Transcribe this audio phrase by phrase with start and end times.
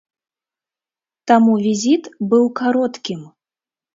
[1.31, 3.21] Таму візіт быў кароткім.